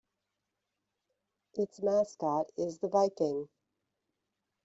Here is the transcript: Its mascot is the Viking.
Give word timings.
Its 1.53 1.79
mascot 1.79 2.51
is 2.57 2.79
the 2.79 2.87
Viking. 2.89 3.47